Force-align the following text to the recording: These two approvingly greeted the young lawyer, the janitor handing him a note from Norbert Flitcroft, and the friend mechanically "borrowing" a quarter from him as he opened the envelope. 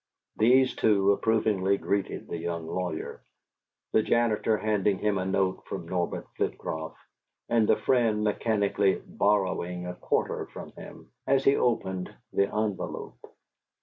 These 0.37 0.75
two 0.75 1.11
approvingly 1.11 1.77
greeted 1.77 2.27
the 2.27 2.39
young 2.39 2.65
lawyer, 2.65 3.21
the 3.91 4.01
janitor 4.01 4.57
handing 4.57 4.97
him 4.97 5.19
a 5.19 5.25
note 5.25 5.65
from 5.67 5.87
Norbert 5.87 6.25
Flitcroft, 6.37 6.97
and 7.49 7.67
the 7.67 7.75
friend 7.77 8.23
mechanically 8.23 8.99
"borrowing" 9.05 9.85
a 9.85 9.93
quarter 9.93 10.47
from 10.47 10.71
him 10.71 11.11
as 11.27 11.43
he 11.43 11.55
opened 11.55 12.11
the 12.33 12.45
envelope. 12.51 13.19